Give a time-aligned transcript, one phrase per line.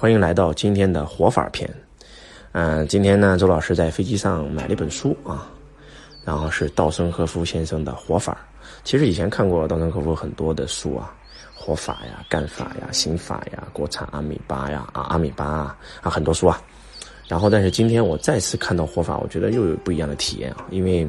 [0.00, 1.68] 欢迎来到今天的活法篇。
[2.52, 5.50] 嗯，今天呢，周老师在飞机上买了一本书啊，
[6.24, 8.38] 然后是稻盛和夫先生的活法。
[8.84, 11.12] 其实以前看过稻盛和夫很多的书啊，
[11.52, 16.62] 活法呀、干法呀、刑法呀、国产阿米巴呀、啊阿米巴啊啊很多书啊。
[17.26, 21.08] 然后，但是今天我再次看到活法，我觉得又有不一样的体验啊，因为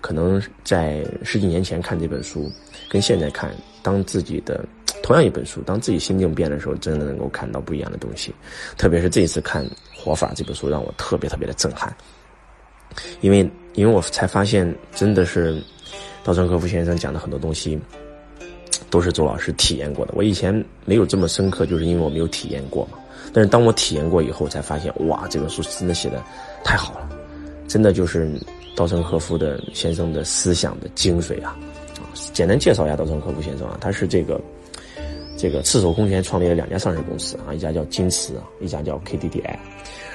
[0.00, 2.50] 可能在十几年前看这本书，
[2.88, 4.64] 跟现在看，当自己的
[5.02, 8.34] 同样一本书，当自己心境变的时候，真的能够看到不一样的东西。
[8.76, 9.64] 特别是这一次看
[9.96, 11.94] 活法这本书，让我特别特别的震撼，
[13.20, 15.62] 因为因为我才发现，真的是
[16.22, 17.78] 稻盛和夫先生讲的很多东西，
[18.90, 20.12] 都是周老师体验过的。
[20.16, 20.52] 我以前
[20.84, 22.98] 没有这么深刻，就是因为我没有体验过嘛。
[23.32, 26.22] 但是当我体验过以后，才发现哇，这本书真的写的
[26.64, 27.08] 太好了，
[27.68, 28.28] 真的就是
[28.74, 31.56] 稻盛和夫的先生的思想的精髓啊！
[31.98, 34.40] 啊，简单介绍一下稻盛和夫先生啊，他是这个
[35.40, 39.56] 这个赤手空拳创立了两家上市公司啊，一家叫金瓷，一家叫 KDDI，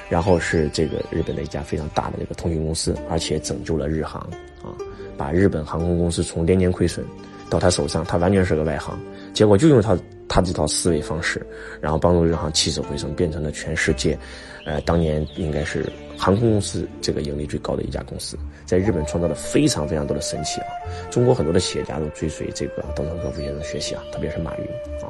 [0.08, 4.20] 然后是这个日本的一家非常大的这个通讯公司，而且拯救了日航
[4.62, 4.70] 啊，
[5.16, 7.04] 把日本航空公司从连年亏损
[7.50, 8.96] 到他手上，他完全是个外行，
[9.34, 9.98] 结果就用他。
[10.28, 11.44] 他这套思维方式，
[11.80, 14.18] 然后帮助日航起死回生，变成了全世界，
[14.64, 20.66] 呃，当年应该是航空公司这个盈利最高的一家公司，在日本创造了非常非常多的神奇啊！
[21.10, 24.64] 中国很多的企业家都追随这个稻盛和夫先生学习啊，特别是马云
[25.00, 25.06] 啊，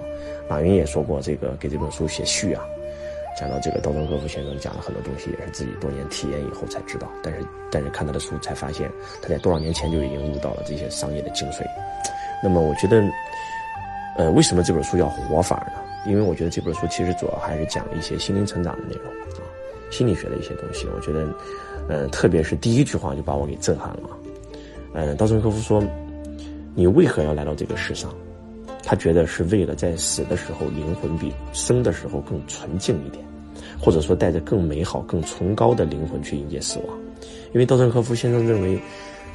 [0.48, 2.62] 马云也说过这个给这本书写序啊，
[3.40, 8.90] 讲到这个稻盛和夫先生讲了很多东西，也是自己多年体验以后才知道，但是但是看他的书才发现
[9.22, 11.64] 他在多少年前就已经悟到了这些商业的精髓。
[12.42, 13.02] 那么我觉得。
[14.16, 15.82] 呃，为什么这本书叫活法呢？
[16.06, 19.44] 因为我觉得这本书其实主要还是讲一些心灵成长的内容啊，
[19.90, 20.86] 心理学的一些东西。
[20.94, 21.26] 我觉得，
[21.88, 24.10] 呃，特别是第一句话就把我给震撼了。
[24.94, 25.82] 呃，稻盛和夫说
[26.74, 28.10] ：“你为何要来到这个世上？”
[28.82, 33.22] 他觉得是为了在死的时候，灵魂比生的时候更纯净一点，
[33.78, 36.98] 或者说带着更美好、更崇高的灵魂去迎接死亡。
[37.52, 38.80] 因为稻盛和夫先生认为。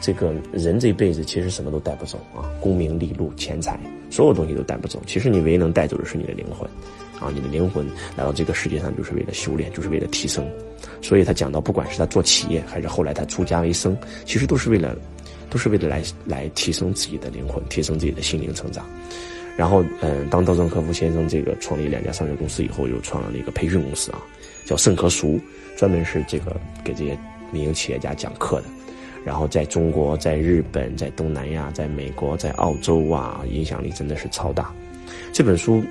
[0.02, 3.80] 这个人这辈子其实什么都带不走啊，功名利禄、钱财，
[4.10, 5.00] 所有东西都带不走。
[5.06, 6.67] 其实你唯一能带走的是你的灵魂，
[7.20, 10.44] 啊，你的灵魂来到这个世界上就是为了修炼，就是为了提升。
[11.04, 13.95] 所以他讲到，不管是他做企业，还是后来他出家为僧，
[14.26, 14.98] 其实都是为了，
[15.52, 18.84] 都是为了来来提升自己的灵魂，提升自己的心灵成长。
[19.56, 24.23] 然后，嗯，当稻盛和夫先生这个创立两家上市公司以后，又创了一个培训公司啊，
[24.66, 25.40] 叫盛和熟，
[25.78, 27.16] 专门是这个给这些
[27.52, 28.64] 民营企业家讲课的。
[29.23, 34.73] 然后在中国、在日本、在东南亚、在美国、在澳洲啊，影响力真的是超大。
[35.32, 35.83] 这本书，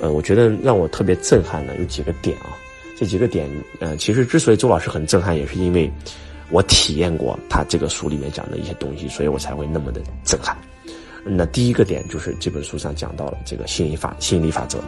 [0.00, 2.56] 呃，我觉得让我特别震撼的有几个点啊。
[2.96, 3.46] 这几个点，
[3.80, 5.90] 呃，其实之所以周老师很震撼，也是因为
[6.50, 10.56] 我体验过他这个书里面讲的一些东西，所以我才会那么的震撼。
[11.24, 14.78] 那第一个点就是这本书上讲到了这个吸引力法、吸引力法则。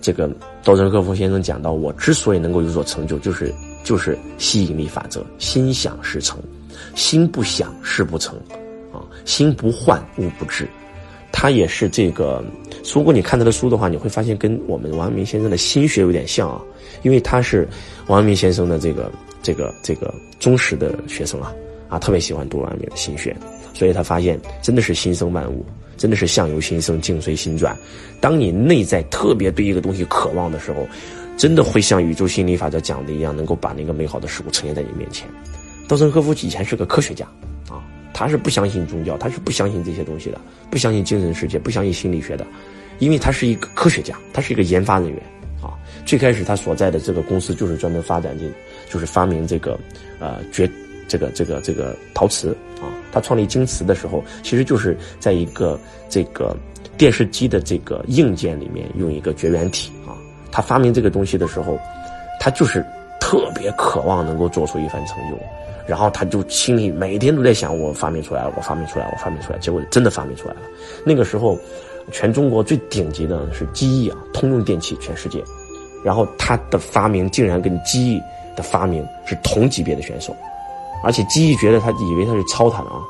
[0.00, 0.30] 这个
[0.62, 3.52] 稻盛和夫先生讲到，我之所以能够有所成就，就是。
[3.84, 6.40] 就是吸引力法则，心想事成，
[6.96, 8.34] 心不想事不成，
[8.92, 10.66] 啊，心不换物不至。
[11.30, 12.42] 他也是这个，
[12.94, 16.62] 如果你看他的书的话，你会发现跟我们王阳明先生的心学有点像啊，
[17.02, 17.68] 因为他是
[18.06, 19.12] 王阳明先生的这个
[19.42, 21.52] 这个这个忠实的学生啊，
[21.90, 23.36] 啊，特别喜欢读王阳明的心学，
[23.74, 25.66] 所以他发现真的是心生万物，
[25.98, 27.76] 真的是相由心生，境随心转。
[28.20, 30.86] 当你内在特别对一个东西渴望的时候。
[31.36, 35.28] 真的会像宇宙心理法则讲的一样，能够把那个美好的事物呈现在你面前。
[35.86, 37.26] 稻盛和夫以前是个科学家，
[37.68, 37.82] 啊，
[38.14, 40.40] 他是不相信宗教，他是不相信这些东西的，
[40.70, 42.46] 不相信精神世界，不相信心理学的，
[43.00, 45.18] 因为他是一个科学家，他是一个研发人员，
[45.60, 48.50] 啊，最开始他所在的这个公司就是专门发展这，
[48.90, 49.78] 就是发明这个，
[50.20, 50.70] 呃，绝
[51.06, 55.78] 这个这个这个陶瓷，啊，他创立京瓷的时候，其实就是在一个
[56.08, 56.56] 这个
[56.96, 59.92] 电视机的这个硬件里面用一个绝缘体，
[60.54, 61.76] 他发明这个东西的时候，
[62.38, 62.86] 他就是
[63.18, 65.36] 特别渴望能够做出一番成就，
[65.84, 69.58] 然后他就心里每天都在想：我发明出来了，我发明出来了，我发明出来。
[69.58, 70.60] 结果真的发明出来了。
[71.04, 71.58] 那个时候，
[72.12, 75.42] 全中国最顶级的是机翼啊，通用电气，全世界。
[76.04, 78.22] 然后他的发明竟然跟机翼
[78.54, 80.36] 的发明是同级别的选手，
[81.02, 83.00] 而且机翼觉得他以为他是超他的啊，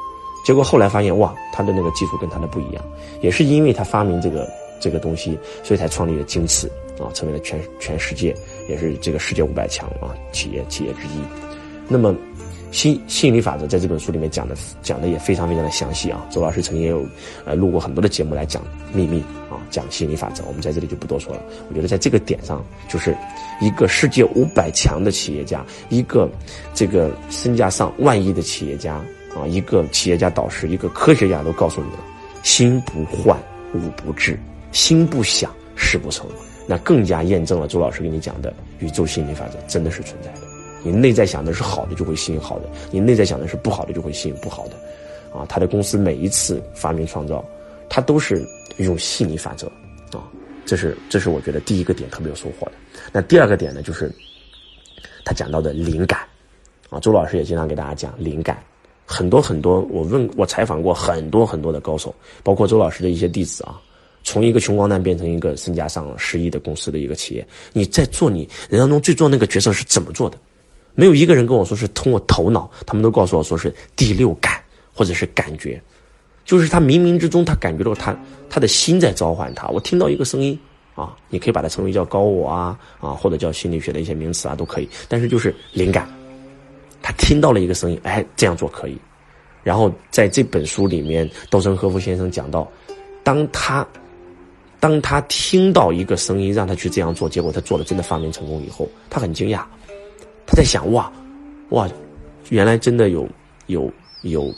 [0.47, 2.83] 结果后来发现哇，他的那个技术跟他的不一样，
[3.21, 4.49] 也是因为他发明这个
[4.81, 6.71] 这个东西，所以才创立了京瓷。
[6.99, 8.35] 啊，成为了全全世界
[8.69, 11.21] 也是这个世界五百强啊企业企业之一。
[11.89, 12.15] 那么，
[12.71, 16.27] 心心理法则在这本书里面讲的讲的也非常非常的详细啊。
[16.31, 17.07] 周老师曾经也有
[17.45, 18.63] 呃录过很多的节目来讲
[18.93, 19.21] 秘密
[19.51, 21.43] 啊，讲心理法则，我们在这里就不多说了。
[21.69, 23.17] 我觉得在这个点上，就是
[23.61, 26.29] 一个世界五百强的企业家，一个
[26.73, 28.95] 这个身价上万亿的企业家
[29.37, 31.99] 啊，一个企业家导师，一个科学家都告诉你了：
[32.43, 33.39] 心不换
[33.75, 34.39] 物不至，
[34.73, 36.27] 心不想事不成。
[36.67, 40.47] 那更加验证了周老师给你讲的宇宙心理法则真的是存在的。
[40.83, 44.75] 你内在想的是好的，就会吸引好的；你内在想的是不好的，就会吸引不好的。
[45.39, 47.45] 啊，他的公司每一次发明创造，
[47.89, 48.47] 他都是
[48.77, 49.67] 用吸引力法则。
[50.13, 50.29] 啊，
[50.67, 52.73] 这是这是我觉得第一个点特别有收获的。
[53.13, 54.13] 那第二个点呢，就是
[55.25, 56.21] 他讲到的灵感。
[56.91, 58.63] 啊，周老师也经常给大家讲灵感。
[59.07, 63.81] 很多很多，我问我采访过很多很多的高手，包括周老师的一些弟子啊。
[64.25, 70.39] 从一个穷光蛋变成一个身家上十亿的公司的一个企业，你在做你人当中最重要那个角色是怎么做的？
[70.95, 74.63] 没有一个人跟我说是通过头脑，他们都告诉我说是第六感
[74.95, 75.81] 或者是感觉，
[76.45, 78.17] 就是他冥冥之中他感觉到他
[78.49, 79.69] 他的心在召唤他。
[79.69, 80.59] 我听到一个声音
[80.95, 86.09] 啊，你可以把它称为叫高我啊啊，或者叫心理学的一些名词啊都可以，但是就是灵感，
[87.03, 88.97] 他听到了一个声音，哎，这样做可以。
[89.63, 92.67] 然后在这本书里面，稻盛和夫先生讲到，
[93.23, 93.87] 当他。
[94.85, 99.65] 当他听到一个声音让他去这样做，结果他做了真的发明成功以后，他很惊讶，
[100.47, 101.11] 他在想哇，
[101.71, 101.89] 哇，
[102.51, 103.27] 原来真的有
[103.69, 103.91] 有
[104.25, 104.55] 有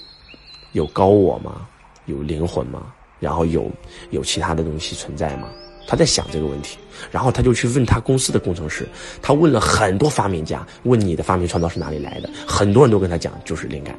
[0.73, 1.69] 有高我吗？
[2.07, 2.93] 有灵魂吗？
[3.21, 3.71] 然后有
[4.11, 5.49] 有其他的东西存在吗？
[5.87, 6.77] 他在想这个问题，
[7.13, 8.85] 然后他就去问他公司的工程师，
[9.23, 12.29] 他问了很多发明家，问你的发明创造是哪里来的？
[12.45, 13.97] 很多人都跟他讲就是灵感，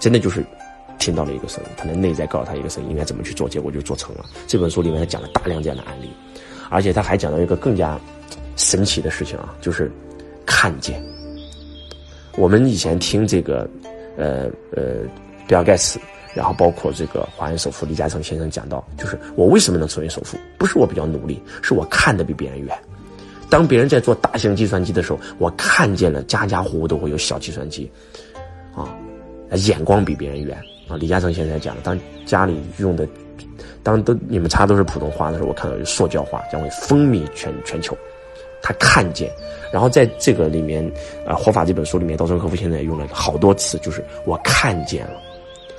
[0.00, 0.44] 真的就是。
[0.98, 4.24] 听到了一个声音，他的内在告诉他一个声音应该怎么去做，结果就做成了。
[4.46, 6.10] 这本书里面他讲了大量这样的案例，
[6.70, 7.98] 而且他还讲到一个更加
[8.56, 9.90] 神奇的事情啊，就是
[10.44, 11.02] 看见。
[12.36, 13.68] 我们以前听这个，
[14.16, 15.02] 呃呃，
[15.46, 15.98] 比尔盖茨，
[16.34, 22.78] 然后包括这个华人首富李嘉诚先生讲到，就是我为什么能成为首富，不是我比较努力，是我看的比别人远。
[23.50, 27.90] 当别人在做大型计算机的时候，我看见了家家户户都会有小计算机，
[28.74, 28.94] 啊，
[29.52, 30.56] 眼光比别人远。
[30.88, 33.06] 啊，李嘉诚先生讲了，当家里用的，
[33.82, 37.96] 当都你们查都是普通话的时候，我看到塑胶话将会风靡全全球。
[38.60, 39.30] 他看见，
[39.72, 40.82] 然后在这个里面，
[41.24, 45.12] 呃，《活法》这本书里面，稻盛和夫现在也用了好多次，就是我看见了，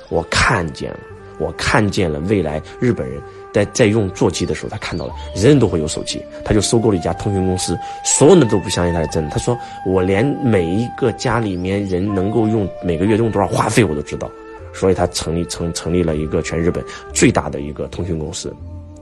[0.08, 1.00] 我看见了，
[1.38, 3.20] 我看见了未来日本人
[3.52, 9.30] 在在用座机的时候，他看到了人人都会有手机，他就收购了一家通讯公司，所有人都不相信他是真的。
[9.30, 14.30] 他说，我连每一个家里面人能够用每个月用多少话费我都知道。
[14.80, 16.82] 所以他成立成成立了一个全日本
[17.12, 18.48] 最大的一个通讯公司，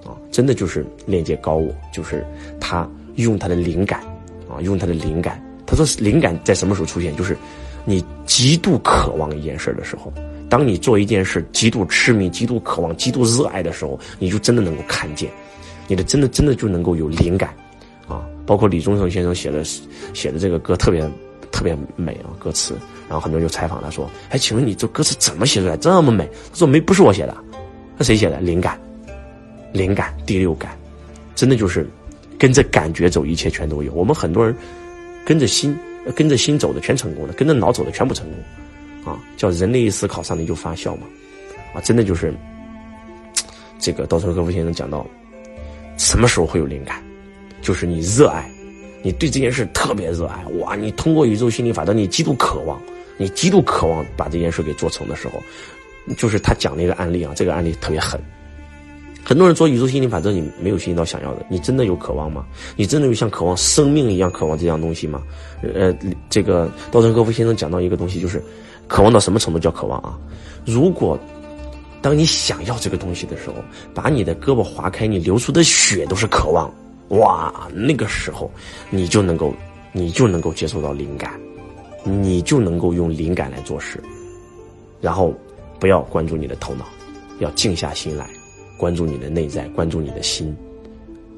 [0.05, 2.27] 啊，真的就是链接高我，就是
[2.59, 4.01] 他用他的灵感，
[4.51, 5.41] 啊，用他的灵感。
[5.65, 7.15] 他说灵感在什么时候出现？
[7.15, 7.37] 就是
[7.85, 10.13] 你极度渴望一件事的时候，
[10.51, 15.31] 当你做一件事极度痴迷、极度渴望、极度热爱的时候，你就真的能够看见，
[15.87, 17.55] 你的真的真的就能够有灵感，
[18.09, 19.63] 啊，包括李宗盛先生写的
[20.13, 21.09] 写的这个歌特别
[21.53, 22.75] 特别美啊，歌词。
[23.08, 27.34] 然后很多人就采访他说：“哎，请问你这歌词怎么写出来这么美？”他说：“没，不是我写的，
[27.96, 28.38] 那谁写的？
[28.40, 28.78] 灵感，
[29.72, 30.76] 灵感，第六感，
[31.34, 31.88] 真的就是
[32.38, 33.93] 跟着感觉走，一切全都有。
[33.94, 34.55] 我们很多人
[35.25, 35.75] 跟着心，
[36.14, 38.26] 跟着心走的全成功了，跟着脑走的全不成
[39.02, 41.02] 功，啊，叫人类一思考，上帝就发笑嘛，
[41.72, 42.34] 啊，真的就是
[43.78, 45.06] 这个稻盛和夫先生讲到，
[45.96, 47.02] 什么时候会有灵感？
[47.62, 48.49] 就是你热爱，
[49.02, 52.78] 你对这件事特别热爱，哇，你通过宇宙心理法则，你极度渴望。”
[53.19, 55.43] 你极度渴望把这件事给做成的时候，
[56.17, 58.19] 就是他讲那个案例啊，这个案例特别狠。
[59.23, 62.47] 很多人做宇宙心理法则，你没有吸引到想要的，你真的有渴望吗？
[62.76, 65.23] 你真的有像渴望生命一样渴望这样东西吗？
[65.75, 65.94] 呃，
[66.31, 68.43] 这个稻盛和夫先生讲到一个东西，就是
[68.87, 70.19] 渴望到什么程度叫渴望啊？
[70.65, 71.19] 如果
[72.01, 73.56] 当你想要这个东西的时候，
[73.93, 76.72] 把你的胳膊划开，你流出的血都是渴望，
[77.08, 78.51] 哇，那个时候
[78.89, 79.53] 你就能够，
[79.93, 81.39] 你就能够接受到灵感。
[82.08, 84.03] 你就能够用灵感来做事，
[85.00, 85.34] 然后
[85.79, 86.86] 不要关注你的头脑，
[87.38, 88.29] 要静下心来，
[88.77, 90.56] 关注你的内在，关注你的心。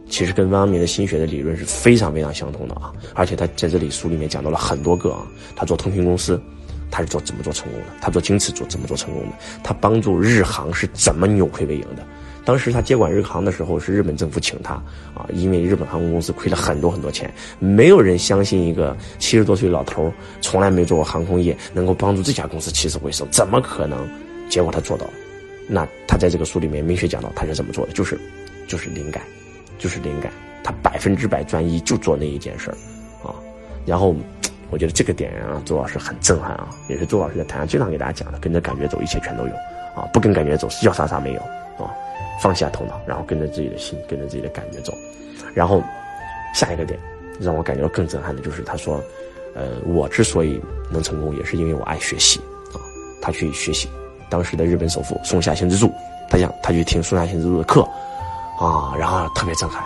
[0.08, 2.92] 其实跟汪明的心学的理论是非常非常相通的啊！
[3.14, 5.24] 而且他在这里书里面讲到了很多个啊，
[5.54, 6.40] 他做通讯公司，
[6.90, 7.86] 他是做怎么做成功的？
[8.00, 9.36] 他做京瓷做怎么做成功的？
[9.62, 12.04] 他帮助日航是怎么扭亏为盈的？
[12.44, 14.74] 当时他接管日航的时候，是日本政府请他
[15.14, 24.08] 啊，因为日本航空公司亏了很多很多钱，没有人相信一个七十多岁老头从来没做过航空业，能够帮助这家公司起死回生，怎么可能？
[24.48, 25.12] 结果他做到了。
[25.68, 28.18] 那他在这个书里面明确讲到他是怎么做的，就是，
[28.66, 29.22] 就是灵感，
[29.78, 30.32] 就是灵感，
[30.64, 32.74] 他百分之百专一，就做那一件事儿，
[33.22, 33.34] 啊。
[33.86, 34.16] 然后，
[34.70, 39.54] 我觉得这个点啊，周老师很震撼啊，也是周老师在台上经常给大家讲的，跟着感觉走，一切全都有，
[39.94, 41.40] 啊，不跟感觉走，要啥啥没有，
[42.40, 44.92] 放下头脑，然后跟着自己的心，跟着自己的感觉走。
[45.54, 45.82] 然后
[46.54, 46.98] 下一个点
[47.40, 49.02] 让我感觉到更震撼的就是，他说
[49.54, 52.40] ：“呃，我之所以能成功，也是因为我爱学习
[52.72, 52.78] 啊。”
[53.20, 53.88] 他去学习
[54.28, 55.92] 当时的日本首富松下幸之助，
[56.28, 57.82] 他想他去听松下幸之助的课
[58.58, 59.82] 啊，然后特别震撼。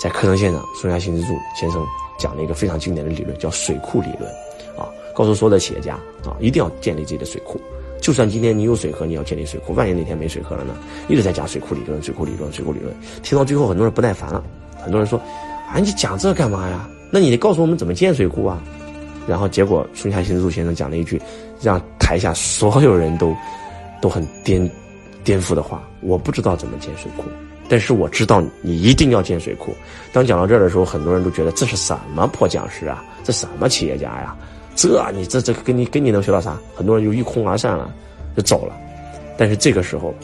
[0.00, 1.84] 在课程现场，松下幸之助先生
[2.18, 4.30] 讲了一个非常经典的理论，叫水库理论，
[4.78, 5.94] 啊，告诉所有的企业家
[6.24, 7.60] 啊，一定要建立自己的水库。
[8.00, 10.74] 就算今天你有水喝，你要建立水库，万一哪天没水喝了呢？
[11.08, 14.42] 一直在讲水库理论，水库理论，水库理论，听到最后很多人不耐烦了，
[14.82, 15.18] 很多人说，
[15.72, 16.88] 啊，你讲这干嘛呀？
[17.10, 18.62] 那你得告诉我们怎么建水库啊？
[19.28, 21.20] 然后结果松下幸之助先生讲了一句，
[21.60, 23.36] 让台下所有人都
[24.00, 24.68] 都很颠
[25.22, 27.24] 颠覆的话：我不知道怎么建水库。
[27.68, 29.72] 但是我知道你一定要建水库。
[30.12, 33.04] 当讲到这儿的时候，很多人都觉得这是什么破讲师啊？
[33.22, 34.34] 这什么企业家呀？
[34.80, 36.58] 这你这这跟你跟你能学到啥？
[36.74, 37.92] 很多人就一哄而散了，
[38.34, 38.74] 就走了。
[39.36, 40.14] 但是这个时候，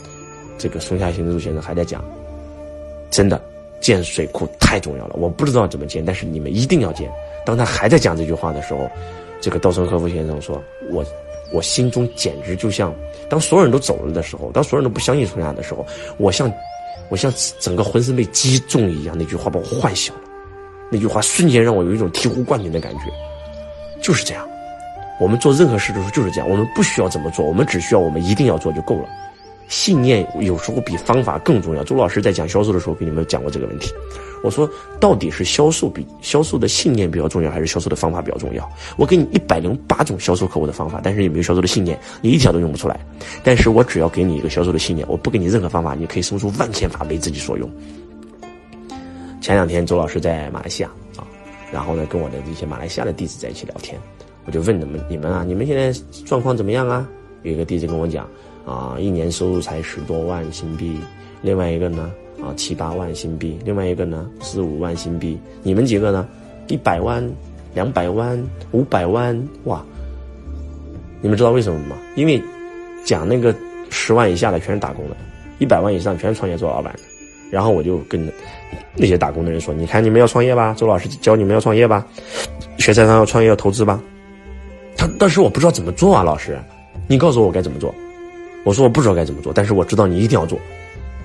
[0.56, 2.02] 这个松下幸之助先生还在讲，
[3.10, 3.38] 真的
[3.82, 5.16] 建水库太重要了。
[5.18, 7.06] 我不知道怎么建，但是你们一定要建。
[7.44, 8.88] 当他还在讲这句话的时候，
[9.42, 11.04] 这个稻盛和夫先生说：“我
[11.52, 12.94] 我心中简直就像
[13.28, 15.84] 当所有人都走了的时候，当所有人都不相信松下的时候，
[16.16, 16.50] 我像。”
[17.08, 20.20] 我像整个浑身被击中一样，那句话把我唤醒了。
[20.90, 23.02] 那句话瞬间让我有一种醍醐灌顶的感觉，
[24.06, 24.46] 就是这样。
[25.18, 29.08] 我们做任何事的时候就是这样，我们不需要怎么做，我们只需要我们一定要做就够了。
[29.66, 31.82] 信念有时候比方法更重要。
[31.82, 33.92] 周老师在讲销售的时候给你们讲过这个问题。
[34.44, 34.70] 我说，
[35.00, 38.70] 到底是销售比销售的信念比较重要，还是销售的方法比较重要？
[38.96, 43.00] 我给你一百零八种销售客户的方法，但是你没有销售的信念，你一条都用不出来。
[43.42, 47.68] 但是我只要给你一个销售的信念，我不给你任何方法，你可以生出万千法为自己所用。
[49.40, 50.90] 前两天周老师在马来西亚，
[51.72, 54.00] 然后呢跟我的一些马来西亚的弟子在一起聊天，
[54.44, 55.92] 我就问他们：你们啊，你们现在
[56.24, 57.08] 状况怎么样啊？
[57.42, 58.28] 有一个弟子跟我讲。
[58.66, 60.98] 啊，一年收入才十多万新币，
[61.40, 62.10] 另外一个呢，
[62.42, 66.26] 啊七八万新币，另外一个呢四五万新币，你们几个呢，
[66.66, 67.24] 一百万、
[67.74, 68.36] 两百万、
[68.72, 69.84] 五百万，哇！
[71.20, 71.96] 你们知道为什么吗？
[72.16, 72.42] 因为
[73.04, 73.54] 讲那个
[73.88, 75.16] 十万以下的全是打工的，
[75.60, 76.98] 一百万以上全是创业做老板的。
[77.50, 78.30] 然后我就跟
[78.94, 82.06] 那些打工的人说：“你看你们要创业吧，周老师教你们要创业吧，
[82.78, 84.02] 学财商要创业要投资吧。”
[84.96, 86.58] 他当时我不知道怎么做啊，老师，
[87.06, 87.94] 你告诉我该怎么做。
[88.64, 90.58] 我说我不知道该怎么做，但是我知道你一定要做，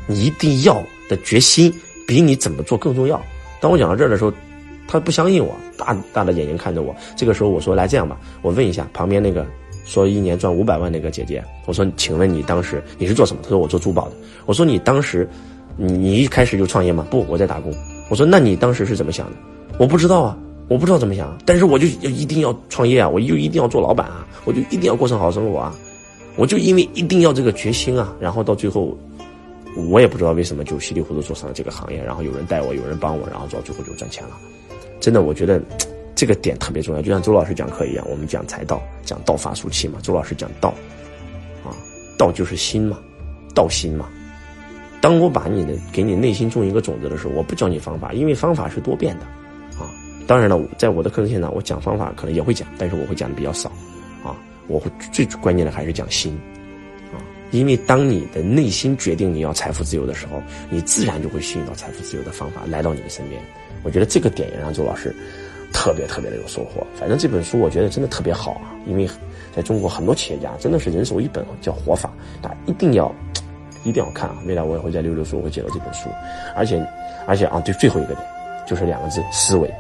[0.06, 1.74] 你一定要的决心
[2.06, 3.20] 比你怎么做更重要。
[3.60, 4.32] 当我讲到这儿的时候，
[4.88, 6.96] 他不相信我，大大的眼睛看着我。
[7.16, 9.46] 这个时候我说：“来这样吧，我问一下旁边那个
[9.86, 14.12] 说一年赚五百万那个姐姐，我说，请问你当时你是做什么？”他说：“我做珠宝的。”
[14.46, 15.28] 我说：“你当时，
[15.78, 17.74] 你一开始就创业吗？”不，我在打工。
[18.10, 19.34] 我说：“那你当时是怎么想的？”
[19.80, 20.38] 我不知道啊，
[20.68, 25.74] 我不知道怎么想，但是我就一定要创业啊，我就一定要做老板啊，我就一定要过上好生活啊。
[26.36, 28.98] 我就因为一定要这个决心啊，然后到最后，
[29.90, 34.38] 我也不知道为什么就稀里糊涂做上了这个行业，然后有人带我，有人帮我，然后到最后就赚钱了。
[35.00, 35.62] 真的，我觉得
[36.16, 37.02] 这个点特别重要。
[37.02, 40.00] 就像周老师讲课一样，我们讲财道，讲道法术器嘛。
[40.02, 40.70] 周老师讲道，
[41.66, 41.76] 啊，
[42.18, 43.00] 道就是心嘛，
[43.54, 44.08] 道心嘛。
[45.02, 49.26] 当我把你的给你内心种一个种子的时候，我不教你方法，因为方法是多变的，
[49.78, 49.90] 啊。
[50.28, 53.70] 当然了，在我的课程现场，我讲方法可能也会讲，但是我会讲的比较少。
[54.24, 56.40] 啊我会最关键的还是讲心，
[57.12, 63.42] 啊，因为当你的内心决定你要财富自由的时候，你自然就会吸引到财富自由的方法来到你的身边。
[63.84, 65.14] 我觉得这个点也让周老师
[65.74, 66.86] 特别特别的有收获。
[66.96, 69.10] 反正这本书我觉得真的特别好啊，因为
[69.54, 72.10] 在中国很多企业家真的是人手一本叫《活法》，
[72.44, 73.14] 大家一定要
[73.84, 74.36] 一定要看啊！
[74.46, 76.10] 未来我也会在六六书我会介绍这本书，
[76.56, 76.86] 而且
[77.28, 78.28] 而且啊，对最后一个点
[78.68, 79.72] 就是两个字：思维。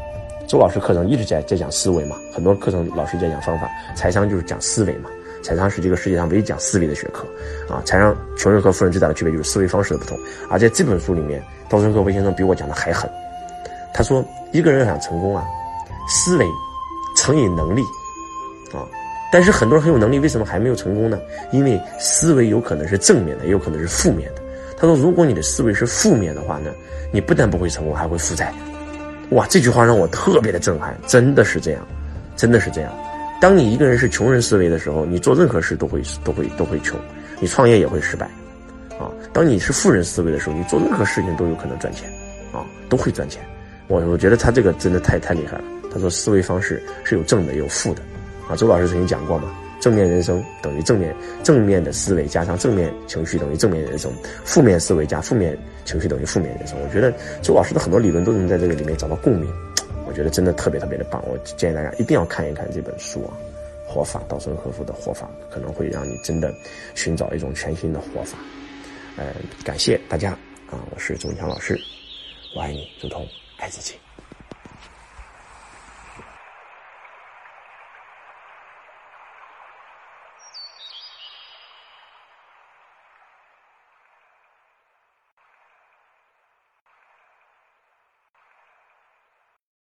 [0.47, 5.09] 周老师课程一直在在讲思维嘛，很多课程老师在讲方法，财商就是讲思维嘛，
[5.43, 7.25] 财商是这个世界上唯一讲思维的学科，
[7.73, 10.17] 啊，财商穷人和富人最大的区别就是思维方式的不同，
[10.49, 13.09] 而在这本书里面，稻盛和夫先生比我讲的还狠，
[13.93, 15.45] 他说一个人要想成功啊，
[16.09, 16.45] 思维
[17.15, 17.81] 乘以能力，
[18.73, 18.83] 啊，
[19.31, 21.17] 但是很多人很有能力，为什么还没有成功呢？
[21.51, 24.41] 因为思维有可能是正面的，也有可能是负面的。
[24.77, 26.71] 他说，如果你的思维是负面的话呢，
[27.11, 28.53] 你不但不会成功，还会负债。
[29.29, 31.87] 哇，这句话让我特别的震撼，真的是这样，
[32.35, 32.91] 真的是这样。
[33.39, 36.99] 当你一个人是穷人思维的时候，你做任何事都会都会都会穷，
[37.39, 38.25] 你创业也会失败，
[38.99, 39.09] 啊。
[39.31, 42.11] 当你是富人思维的时候，你做任何事情都有可能赚钱，
[42.51, 43.41] 啊，都会赚钱。
[43.87, 45.63] 我我觉得他这个真的太太厉害了。
[45.93, 48.01] 他说思维方式是有正的，有负的，
[48.51, 49.49] 啊，周老师曾经讲过嘛。
[49.79, 54.11] 正面人生等于正面正面的思维加上正面情绪等于正面人生，
[54.45, 56.77] 负面思维加负面情绪等于负面人生。
[56.83, 59.51] 我觉得周老师的很多理论都能在这个里面找到共鸣，
[60.05, 61.23] 我觉得真的特别特别的棒。
[61.27, 63.33] 我建议大家一定要看一看这本书啊，
[63.91, 66.53] 《活法》稻盛和夫的活法，可能会让你真的
[66.93, 68.37] 寻找一种全新的活法。
[69.15, 70.29] 呃，感谢大家
[70.69, 71.75] 啊，我是周强老师，
[72.55, 73.25] 我爱你如同
[73.57, 73.95] 爱自己。